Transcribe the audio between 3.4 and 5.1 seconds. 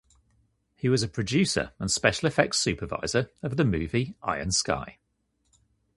of the movie "Iron Sky".